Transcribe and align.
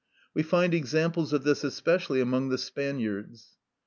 We 0.33 0.41
find 0.41 0.73
examples 0.73 1.31
of 1.31 1.43
this 1.43 1.63
especially 1.63 2.21
among 2.21 2.49
the 2.49 2.57
Spaniards. 2.57 3.59